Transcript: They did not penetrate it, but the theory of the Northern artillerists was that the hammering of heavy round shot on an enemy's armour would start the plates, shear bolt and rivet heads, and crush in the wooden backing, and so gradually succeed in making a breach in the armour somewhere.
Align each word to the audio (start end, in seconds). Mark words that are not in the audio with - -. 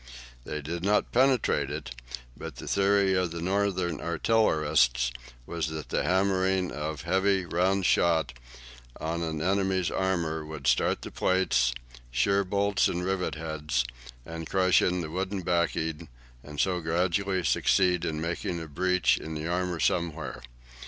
They 0.45 0.61
did 0.63 0.83
not 0.83 1.11
penetrate 1.11 1.69
it, 1.69 1.91
but 2.35 2.55
the 2.55 2.67
theory 2.67 3.13
of 3.13 3.29
the 3.29 3.39
Northern 3.39 4.01
artillerists 4.01 5.11
was 5.45 5.67
that 5.67 5.89
the 5.89 6.01
hammering 6.01 6.71
of 6.71 7.03
heavy 7.03 7.45
round 7.45 7.85
shot 7.85 8.33
on 8.99 9.21
an 9.21 9.43
enemy's 9.43 9.91
armour 9.91 10.43
would 10.43 10.65
start 10.65 11.03
the 11.03 11.11
plates, 11.11 11.75
shear 12.09 12.43
bolt 12.43 12.87
and 12.87 13.05
rivet 13.05 13.35
heads, 13.35 13.85
and 14.25 14.49
crush 14.49 14.81
in 14.81 15.01
the 15.01 15.11
wooden 15.11 15.41
backing, 15.41 16.07
and 16.43 16.59
so 16.59 16.81
gradually 16.81 17.43
succeed 17.43 18.03
in 18.03 18.19
making 18.19 18.59
a 18.59 18.67
breach 18.67 19.19
in 19.19 19.35
the 19.35 19.45
armour 19.47 19.79
somewhere. 19.79 20.41